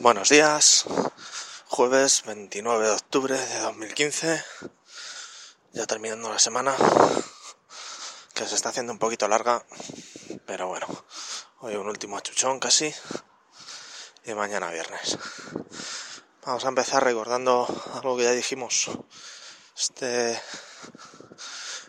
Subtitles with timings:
[0.00, 0.84] Buenos días,
[1.66, 4.44] jueves 29 de octubre de 2015,
[5.72, 6.72] ya terminando la semana,
[8.32, 9.66] que se está haciendo un poquito larga,
[10.46, 10.86] pero bueno,
[11.58, 12.94] hoy un último chuchón casi,
[14.24, 15.18] y mañana viernes.
[16.46, 18.92] Vamos a empezar recordando algo que ya dijimos
[19.76, 20.40] este,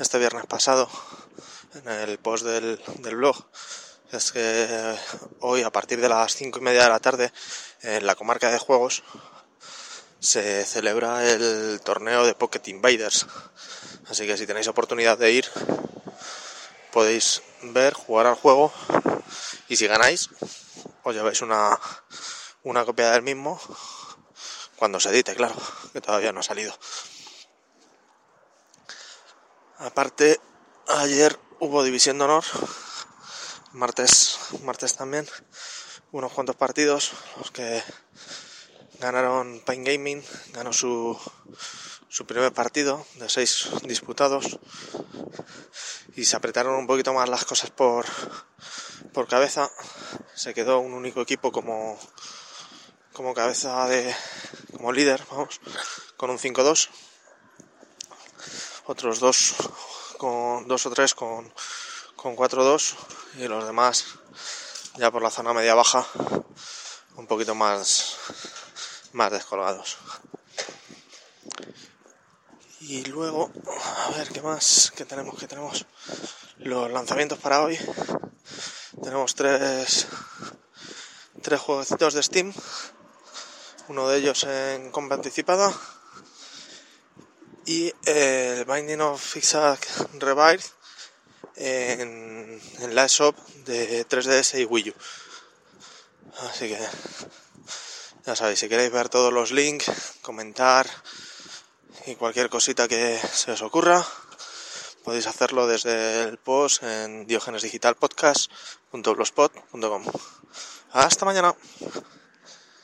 [0.00, 0.90] este viernes pasado
[1.74, 3.36] en el post del, del blog
[4.12, 4.98] es que
[5.40, 7.32] hoy a partir de las cinco y media de la tarde
[7.80, 9.02] en la comarca de juegos
[10.20, 13.26] se celebra el torneo de Pocket Invaders.
[14.08, 15.46] Así que si tenéis oportunidad de ir,
[16.92, 18.70] podéis ver, jugar al juego
[19.68, 20.28] y si ganáis,
[21.04, 21.80] os lleváis una,
[22.64, 23.58] una copia del mismo
[24.76, 25.54] cuando se edite, claro,
[25.92, 26.76] que todavía no ha salido.
[29.78, 30.38] Aparte,
[30.88, 32.44] ayer hubo División de Honor
[33.72, 35.26] martes, martes también,
[36.12, 37.82] unos cuantos partidos, los que
[38.98, 41.18] ganaron Pain Gaming, ganó su,
[42.08, 44.58] su primer partido de seis disputados
[46.14, 48.04] y se apretaron un poquito más las cosas por,
[49.12, 49.70] por cabeza.
[50.34, 51.98] Se quedó un único equipo como,
[53.12, 54.14] como cabeza de,
[54.72, 55.60] como líder, vamos,
[56.16, 56.88] con un 5-2.
[58.86, 59.54] Otros dos
[60.18, 61.52] con dos o tres con
[62.22, 62.94] con 4-2
[63.38, 64.04] y los demás
[64.96, 66.06] ya por la zona media baja
[67.16, 68.16] un poquito más
[69.12, 69.98] más descolgados.
[72.80, 73.50] Y luego
[74.06, 75.84] a ver qué más que tenemos que tenemos
[76.58, 77.76] los lanzamientos para hoy.
[79.02, 80.06] Tenemos tres
[81.42, 82.54] tres jueguecitos de Steam.
[83.88, 85.72] Uno de ellos en compra anticipada.
[87.66, 90.62] Y el Binding of Isaac Revive
[91.62, 92.60] en,
[92.90, 94.94] la shop de 3DS y Wii U.
[96.48, 96.78] Así que
[98.26, 99.90] ya sabéis, si queréis ver todos los links,
[100.22, 100.86] comentar
[102.06, 104.04] y cualquier cosita que se os ocurra,
[105.04, 110.04] podéis hacerlo desde el post en diogenesdigitalpodcast.blogspot.com.
[110.92, 111.54] Hasta mañana.